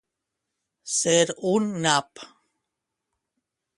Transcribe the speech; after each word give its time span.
Ser 0.93 1.33
un 1.51 1.69
nap. 1.85 2.25